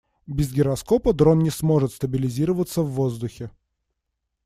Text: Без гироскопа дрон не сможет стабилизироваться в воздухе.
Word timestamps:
Без 0.27 0.51
гироскопа 0.51 1.13
дрон 1.13 1.37
не 1.43 1.51
сможет 1.51 1.91
стабилизироваться 1.93 2.81
в 2.81 2.87
воздухе. 2.89 3.51